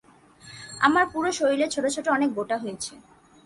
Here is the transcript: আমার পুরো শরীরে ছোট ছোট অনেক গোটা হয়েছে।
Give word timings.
আমার 0.79 1.05
পুরো 1.13 1.29
শরীরে 1.39 1.67
ছোট 1.73 1.85
ছোট 1.95 2.05
অনেক 2.07 2.29
গোটা 2.37 2.57
হয়েছে। 2.57 2.93